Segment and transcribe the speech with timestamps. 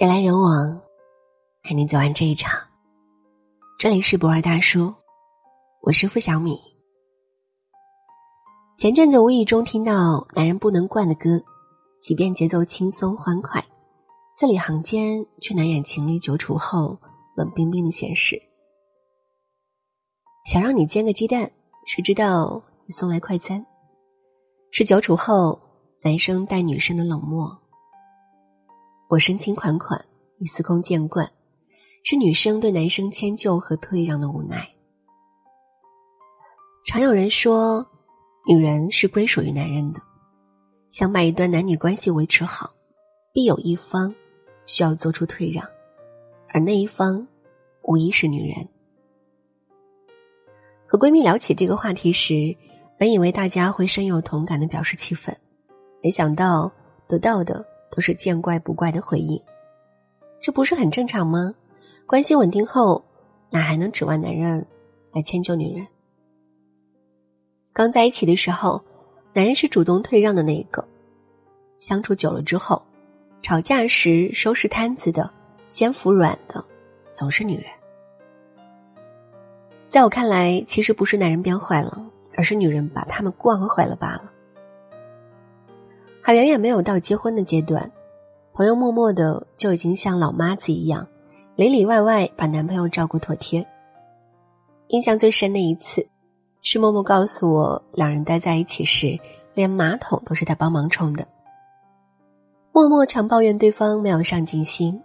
[0.00, 0.80] 人来人往，
[1.64, 2.56] 陪你走完这一场。
[3.80, 4.94] 这里是博尔大叔，
[5.80, 6.56] 我是付小米。
[8.78, 11.42] 前阵子无意中听到男人不能惯的歌，
[12.00, 13.60] 即便节奏轻松欢快，
[14.36, 16.96] 字里行间却难掩情侣久处后
[17.34, 18.40] 冷冰冰的现实。
[20.46, 21.50] 想让你煎个鸡蛋，
[21.88, 23.66] 谁知道你送来快餐？
[24.70, 25.60] 是久处后
[26.04, 27.58] 男生待女生的冷漠。
[29.08, 30.04] 我深情款款，
[30.36, 31.32] 你司空见惯，
[32.04, 34.68] 是女生对男生迁就和退让的无奈。
[36.86, 37.86] 常有人说，
[38.46, 40.00] 女人是归属于男人的，
[40.90, 42.70] 想把一段男女关系维持好，
[43.32, 44.14] 必有一方
[44.66, 45.66] 需要做出退让，
[46.52, 47.26] 而那一方
[47.84, 48.68] 无疑是女人。
[50.86, 52.54] 和闺蜜聊起这个话题时，
[52.98, 55.34] 本以为大家会深有同感的表示气愤，
[56.02, 56.70] 没想到
[57.08, 57.64] 得到的。
[57.90, 59.40] 都是见怪不怪的回应，
[60.40, 61.54] 这不是很正常吗？
[62.06, 63.04] 关系稳定后，
[63.50, 64.66] 哪还能指望男人
[65.12, 65.86] 来迁就女人？
[67.72, 68.82] 刚在一起的时候，
[69.32, 70.82] 男人是主动退让的那一个；
[71.78, 72.82] 相处久了之后，
[73.42, 75.30] 吵架时收拾摊子的、
[75.66, 76.64] 先服软的，
[77.12, 77.66] 总是女人。
[79.88, 84.32] 在我看来，其实不是男人变坏了，而是女人把他们惯坏了罢了。
[86.28, 87.90] 还远远没有到结婚的阶段，
[88.52, 91.08] 朋友默默的就已经像老妈子一样，
[91.56, 93.66] 里里外外把男朋友照顾妥帖。
[94.88, 96.06] 印象最深的一次，
[96.60, 99.18] 是默默告诉我，两人待在一起时，
[99.54, 101.26] 连马桶都是他帮忙冲的。
[102.72, 105.00] 默默常抱怨对方没有上进心，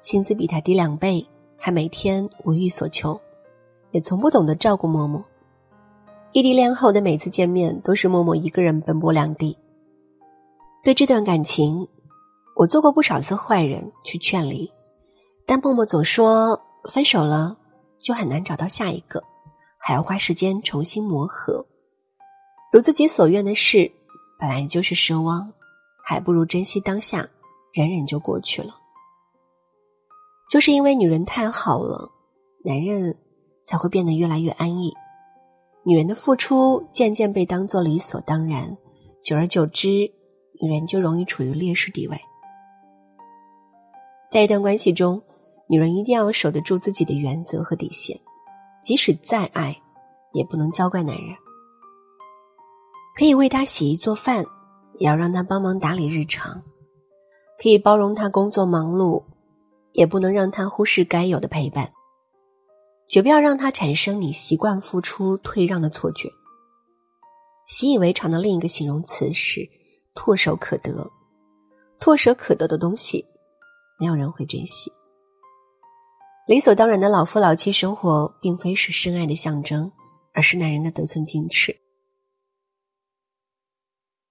[0.00, 1.26] 薪资比他低两倍，
[1.56, 3.20] 还每天无欲所求，
[3.90, 5.24] 也从不懂得照顾默默。
[6.30, 9.58] 异地恋后的每次见面，都是默默一个人奔波两地。
[10.88, 11.86] 对这段感情，
[12.56, 14.72] 我做过不少次坏人去劝离，
[15.44, 16.58] 但默默总说
[16.90, 17.58] 分手了
[18.00, 19.22] 就很难找到下一个，
[19.76, 21.66] 还要花时间重新磨合。
[22.72, 23.92] 如自己所愿的事，
[24.40, 25.52] 本来就是奢望，
[26.02, 27.28] 还不如珍惜当下，
[27.74, 28.74] 忍忍就过去了。
[30.50, 32.10] 就是因为女人太好了，
[32.64, 33.14] 男人
[33.66, 34.94] 才会变得越来越安逸，
[35.84, 38.78] 女人的付出渐渐被当做理所当然，
[39.22, 40.14] 久而久之。
[40.60, 42.20] 女人就容易处于劣势地位，
[44.30, 45.22] 在一段关系中，
[45.68, 48.18] 女人一定要守得住自己的原则和底线，
[48.82, 49.80] 即使再爱，
[50.32, 51.36] 也不能娇惯男人。
[53.16, 54.44] 可以为他洗衣做饭，
[54.94, 56.62] 也要让他帮忙打理日常；
[57.62, 59.22] 可以包容他工作忙碌，
[59.92, 61.92] 也不能让他忽视该有的陪伴。
[63.08, 66.28] 绝不要让他产生你习惯付出退让的错觉。
[67.66, 69.77] 习以为常的另一个形容词是。
[70.18, 71.08] 唾手可得，
[72.00, 73.24] 唾手可得的东西，
[74.00, 74.90] 没有人会珍惜。
[76.48, 79.92] 理所当然的老夫老妻生活，并非是深爱的象征，
[80.34, 81.72] 而是男人的得寸进尺。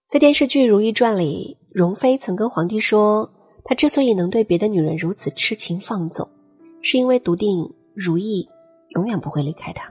[0.10, 3.32] 在电视剧《如懿传》里，容妃曾跟皇帝说，
[3.64, 6.30] 她之所以能对别的女人如此痴情放纵，
[6.82, 8.46] 是因为笃定如懿
[8.90, 9.90] 永远不会离开他。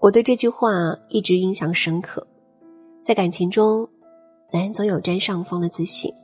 [0.00, 0.70] 我对这句话
[1.10, 2.26] 一直印象深刻。
[3.02, 3.88] 在感情中，
[4.52, 6.14] 男人总有占上风的自信。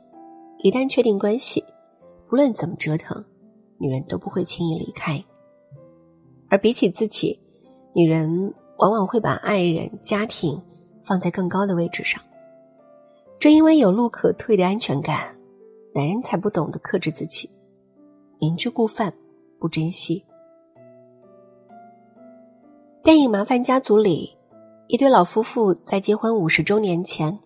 [0.59, 1.61] 一旦确定关系，
[2.29, 3.21] 不论怎么折腾，
[3.77, 5.21] 女人都不会轻易离开。
[6.49, 7.37] 而比起自己，
[7.93, 10.61] 女人往往会把爱人、家庭
[11.03, 12.21] 放在更高的位置上。
[13.39, 15.37] 正因为有路可退的安全感，
[15.93, 17.49] 男人才不懂得克制自己，
[18.39, 19.13] 明知故犯，
[19.59, 20.23] 不珍惜。
[23.03, 24.38] 电影《麻烦家族》里。
[24.89, 27.37] 一对老夫妇在结婚五十周年前，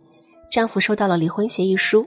[0.49, 2.05] 丈夫收到了离婚协议书，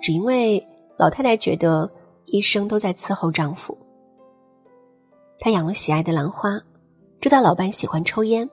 [0.00, 0.66] 只因为
[0.96, 1.92] 老太太觉得
[2.24, 3.76] 一生都在伺候丈夫。
[5.38, 6.58] 她养了喜爱的兰花，
[7.20, 8.48] 知道老伴喜欢抽烟，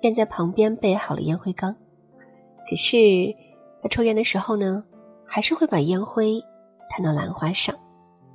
[0.00, 1.72] 便在旁边备好了烟灰缸。
[2.68, 2.98] 可是，
[3.80, 4.82] 在抽烟的时候呢，
[5.24, 6.42] 还是会把烟灰
[6.90, 7.72] 弹到兰花上，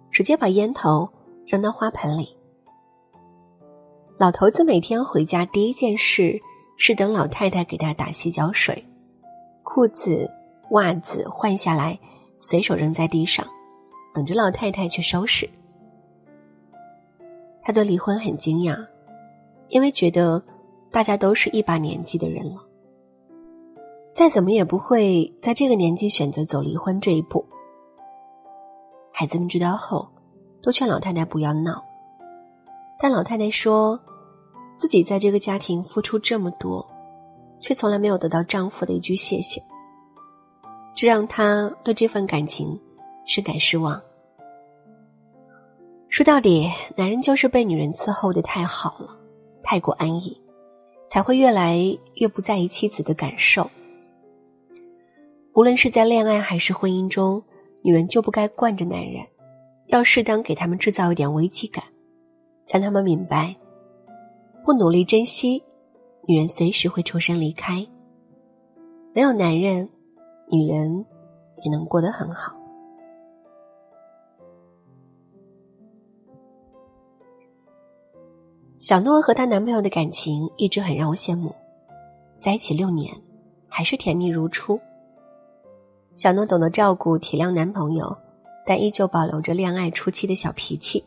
[0.09, 1.09] 直接把烟头
[1.45, 2.37] 扔到花盆里。
[4.17, 6.39] 老头子每天回家第一件事。
[6.77, 8.85] 是等老太太给他打洗脚水，
[9.63, 10.31] 裤子、
[10.69, 11.99] 袜子换下来，
[12.37, 13.45] 随手扔在地上，
[14.13, 15.49] 等着老太太去收拾。
[17.63, 18.87] 他对离婚很惊讶，
[19.69, 20.41] 因为觉得
[20.91, 22.63] 大家都是一把年纪的人了，
[24.13, 27.43] 再怎么也不会在这个年纪选择走离婚这一步。
[29.11, 30.07] 孩子们知道后，
[30.61, 31.83] 都劝老太太不要闹，
[32.99, 33.99] 但老太太说。
[34.77, 36.87] 自己在这个家庭付出这么多，
[37.59, 39.61] 却从来没有得到丈夫的一句谢谢，
[40.95, 42.79] 这让她对这份感情
[43.25, 44.01] 深感失望，
[46.09, 49.17] 说到底，男人就是被女人伺候的太好了，
[49.63, 50.39] 太过安逸，
[51.09, 51.77] 才会越来
[52.15, 53.69] 越不在意妻子的感受。
[55.53, 57.43] 无论是在恋爱还是婚姻中，
[57.83, 59.25] 女人就不该惯着男人，
[59.87, 61.83] 要适当给他们制造一点危机感，
[62.67, 63.55] 让他们明白，
[64.67, 65.63] 不努力珍惜，
[66.27, 67.87] 女人随时会抽身离开。
[69.13, 69.87] 没有男人，
[70.49, 71.05] 女人
[71.63, 72.53] 也能过得很好。
[78.77, 81.55] 小诺和她男朋友的感情一直很让我羡慕，
[82.41, 83.15] 在一起六年，
[83.69, 84.77] 还是甜蜜如初。
[86.13, 88.13] 小诺懂得照顾、体谅男朋友，
[88.65, 91.01] 但依旧保留着恋爱初期的小脾气。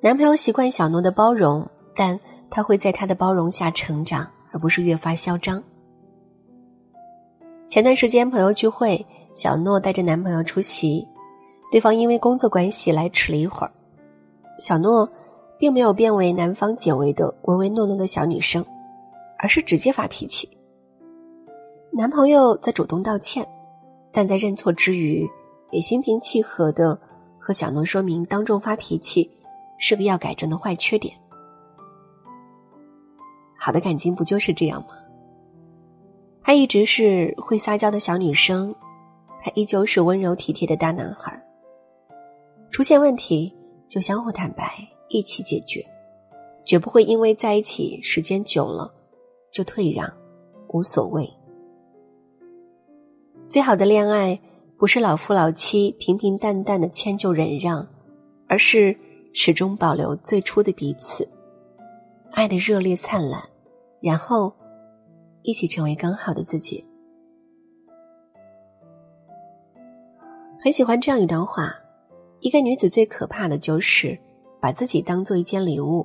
[0.00, 1.68] 男朋友习惯小诺的包容，
[1.98, 2.18] 但
[2.48, 5.60] 他会在他的包容下成长，而不是越发嚣张。
[7.68, 9.04] 前段时间朋友聚会，
[9.34, 11.04] 小诺带着男朋友出席，
[11.72, 13.72] 对方因为工作关系来迟了一会儿，
[14.60, 15.10] 小诺。
[15.60, 18.64] 并没有变为男方解围的唯唯诺诺的小女生，
[19.38, 20.48] 而是直接发脾气。
[21.90, 23.44] 男朋友在主动道歉，
[24.12, 25.28] 但在认错之余，
[25.70, 26.96] 也心平气和的
[27.40, 29.28] 和小诺说明，当众发脾气
[29.78, 31.12] 是个要改正的坏缺点。
[33.60, 34.94] 好的感情不就是这样吗？
[36.42, 38.74] 他一直是会撒娇的小女生，
[39.40, 41.44] 他依旧是温柔体贴的大男孩。
[42.70, 43.52] 出现问题
[43.88, 44.88] 就相互坦白。
[45.10, 45.82] 一起解决，
[46.66, 48.92] 绝不会因为在一起时间久了
[49.50, 50.06] 就退让，
[50.68, 51.26] 无所谓。
[53.48, 54.38] 最好的恋爱
[54.76, 57.88] 不是老夫老妻平平淡淡的迁就忍让，
[58.46, 58.94] 而是
[59.32, 61.26] 始终保留最初的彼此，
[62.32, 63.42] 爱的热烈灿烂，
[64.00, 64.52] 然后
[65.42, 66.86] 一起成为更好的自己。
[70.60, 71.74] 很喜欢这样一段话：
[72.40, 74.18] 一个女子最可怕的就是。
[74.60, 76.04] 把自己当做一件礼物，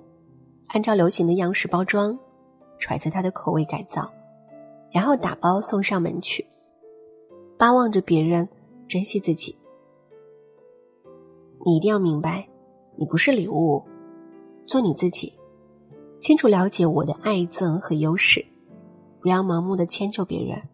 [0.67, 2.15] 按照流行的样式包装，
[2.77, 4.07] 揣测她的口味改造，
[4.91, 6.45] 然后打包送上门去，
[7.57, 8.47] 巴望着别人
[8.87, 9.57] 珍惜自己。
[11.65, 12.47] 你一定要明白，
[12.95, 13.83] 你不是礼物，
[14.67, 15.33] 做你自己，
[16.23, 18.45] 清楚了解我的爱憎和优势，
[19.19, 20.69] 不要盲目的迁就别人，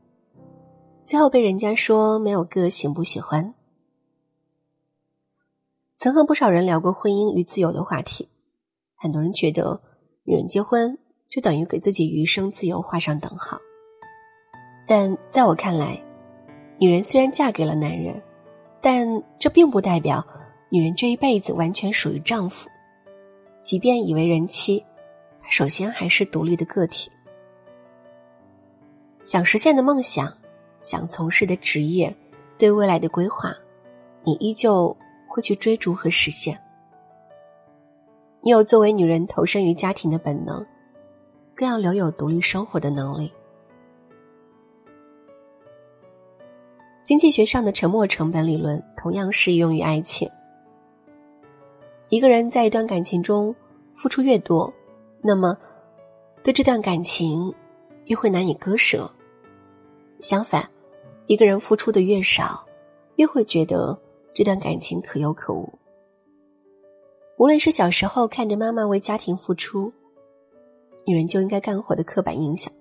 [1.04, 3.56] 最后被人家说没有个性不喜欢。
[5.98, 8.30] 曾和不少人聊过婚姻与自由的话题，
[8.96, 9.82] 很多人觉得
[10.24, 10.96] 女人结婚
[11.28, 13.58] 就等于给自己余生自由画上等号。
[14.88, 16.00] 但在我看来，
[16.78, 18.22] 女人虽然嫁给了男人，
[18.80, 20.24] 但这并不代表
[20.70, 22.70] 女人这一辈子完全属于丈夫。
[23.64, 24.86] 即便已为人妻，
[25.50, 27.12] 首先还是独立的个体。
[29.24, 30.34] 想实现的梦想，
[30.82, 32.16] 想从事的职业，
[32.58, 33.54] 对未来的规划，
[34.24, 34.96] 你依旧。
[35.32, 36.60] 会去追逐和实现。
[38.42, 40.66] 你有作为女人投身于家庭的本能，
[41.54, 43.32] 更要留有独立生活的能力。
[47.04, 50.28] 经济学上的沉没成本理论同样适用于爱情。
[52.10, 53.56] 一个人在一段感情中
[53.94, 54.74] 付出越多，
[55.22, 55.58] 那么
[56.44, 57.54] 对这段感情
[58.06, 59.10] 越会难以割舍。
[60.22, 60.70] 相反，
[61.28, 62.66] 一个人付出的越少，
[63.16, 64.00] 越会觉得。
[64.32, 65.68] 这段感情可有可无。
[67.38, 69.92] 无论是小时候看着妈妈为家庭付出，
[71.06, 72.72] 女人就应该干活的刻板印象，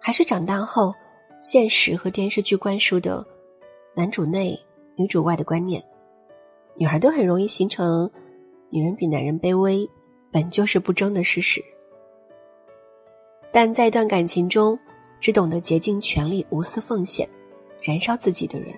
[0.00, 0.92] 还是长大后
[1.40, 3.24] 现实和电视剧灌输的
[3.94, 4.58] 男主内
[4.96, 5.84] 女主外的观念，
[6.74, 8.10] 女孩都很容易形成
[8.70, 9.88] 女人比男人卑微，
[10.30, 11.64] 本就是不争的事实。
[13.50, 14.78] 但在一段感情中，
[15.20, 17.28] 只懂得竭尽全力、无私奉献、
[17.82, 18.68] 燃烧自己的人。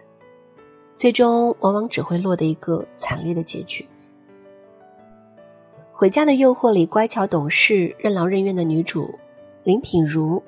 [0.96, 3.82] 最终往往只会落得一个惨烈的结局。
[5.92, 9.18] 《回家的诱惑》里乖巧懂事、任劳任怨的女主
[9.64, 10.42] 林品如，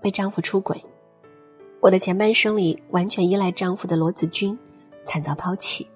[0.00, 0.76] 被丈夫出轨；
[1.80, 4.58] 《我的前半生》里完全依赖丈夫的罗子君，
[5.04, 5.88] 惨遭抛弃。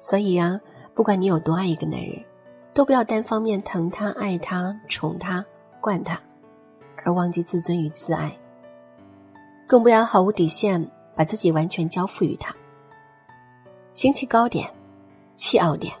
[0.00, 0.60] 所以啊，
[0.94, 2.24] 不管你有多爱一个男人，
[2.74, 5.46] 都不要单方面疼他、爱他、宠他、
[5.80, 6.20] 惯他，
[6.96, 8.28] 而忘记自尊与自爱；
[9.64, 12.54] 更不要毫无底线把自己完全交付于他。
[13.94, 14.68] 心气高点，
[15.36, 15.94] 气傲点，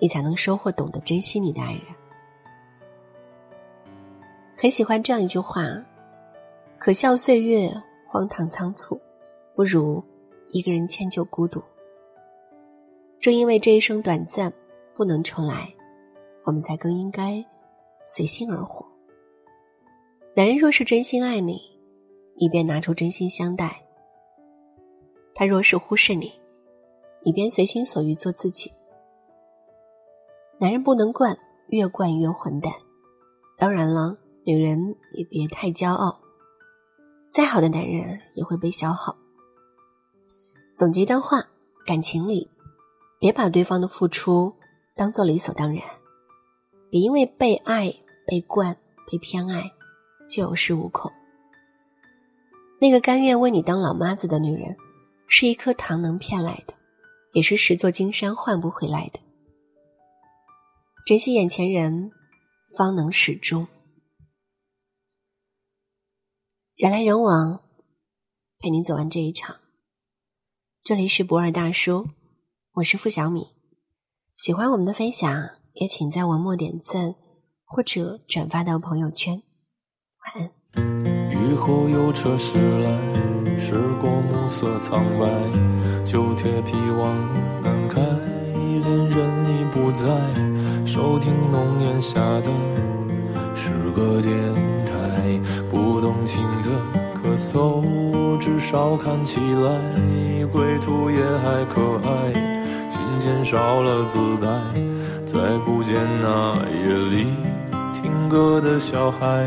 [0.00, 1.82] 你才能收获懂得珍惜你的爱人。
[4.56, 5.64] 很喜欢这样一句话
[6.78, 7.72] ：“可笑岁月，
[8.08, 9.00] 荒唐仓促，
[9.54, 10.02] 不如
[10.48, 11.62] 一个人迁就孤独。”
[13.22, 14.52] 正因为这一生短暂，
[14.96, 15.72] 不能重来，
[16.48, 17.44] 我们才更应该
[18.06, 18.86] 随心而活。
[20.34, 21.60] 男人若是真心爱你，
[22.36, 23.68] 你便拿出真心相待；
[25.34, 26.32] 他若是忽视你，
[27.22, 28.72] 你便随心所欲做自己。
[30.58, 32.72] 男人不能惯，越惯越混蛋。
[33.58, 36.18] 当然了，女人也别太骄傲，
[37.30, 39.14] 再好的男人也会被消耗。
[40.74, 41.46] 总结一段话：
[41.84, 42.50] 感情里，
[43.18, 44.54] 别把对方的付出
[44.96, 45.82] 当做理所当然，
[46.90, 47.92] 别因为被爱、
[48.26, 48.76] 被惯、
[49.10, 49.72] 被偏爱
[50.28, 51.12] 就有恃无恐。
[52.80, 54.76] 那个甘愿为你当老妈子的女人，
[55.26, 56.74] 是一颗糖能骗来的，
[57.32, 59.20] 也是十座金山换不回来的。
[61.04, 62.12] 珍惜眼前人，
[62.76, 63.66] 方能始终。
[66.76, 67.62] 人来人往，
[68.58, 69.56] 陪您走完这一场。
[70.84, 72.08] 这里是博尔大叔，
[72.74, 73.48] 我是付小米。
[74.36, 77.14] 喜欢我们的分享，也请在文末点赞
[77.64, 79.40] 或者转发到朋友圈。
[80.24, 80.50] 晚安。
[81.30, 82.90] 雨后有车驶来，
[83.60, 85.28] 驶过暮色苍白，
[86.04, 87.16] 旧铁皮往
[87.62, 90.04] 南开，恋人已不在。
[90.84, 92.50] 收听浓烟下的
[93.54, 94.34] 是个电
[94.84, 96.70] 台，不动情的
[97.14, 102.32] 咳嗽，至少看起来归途也还可爱。
[102.90, 104.48] 琴弦少了姿态，
[105.30, 107.26] 再不见那夜里
[107.92, 109.46] 听歌的小孩。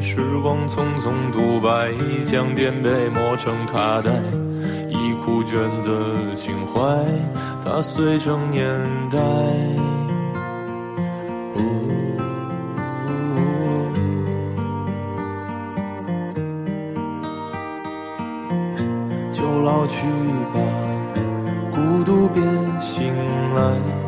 [0.00, 1.92] 时光匆匆独白，
[2.24, 4.10] 将颠沛磨成卡带，
[4.88, 6.80] 已枯卷的情怀，
[7.62, 8.66] 它碎成年
[9.10, 9.18] 代。
[19.30, 20.06] 就老去
[20.54, 20.60] 吧，
[21.70, 22.42] 孤独别
[22.80, 23.12] 醒
[23.54, 24.07] 来。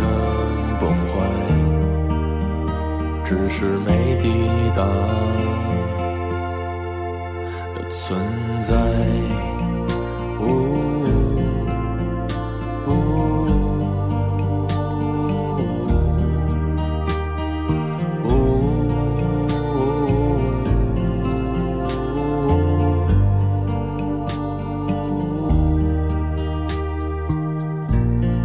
[3.31, 4.27] 只是没抵
[4.75, 4.85] 达
[7.73, 8.19] 的存
[8.61, 9.30] 在。